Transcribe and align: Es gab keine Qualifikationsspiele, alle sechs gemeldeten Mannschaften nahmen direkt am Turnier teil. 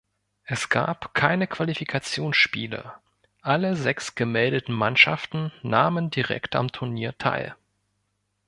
Es 0.45 0.69
gab 0.69 1.13
keine 1.13 1.45
Qualifikationsspiele, 1.45 2.91
alle 3.43 3.75
sechs 3.75 4.15
gemeldeten 4.15 4.73
Mannschaften 4.73 5.51
nahmen 5.61 6.09
direkt 6.09 6.55
am 6.55 6.71
Turnier 6.71 7.15
teil. 7.19 7.55